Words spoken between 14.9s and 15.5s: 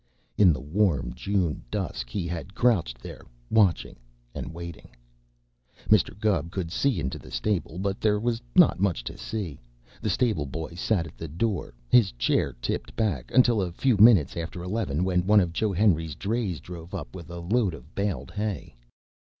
when one